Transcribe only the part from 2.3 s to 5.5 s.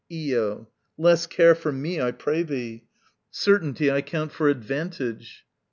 thee. Certainty I count for advantage.